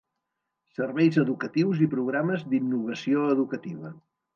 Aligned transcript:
Serveis 0.77 1.21
educatius 1.25 1.85
i 1.87 1.91
programes 1.95 2.49
d'innovació 2.51 3.33
educativa. 3.39 3.99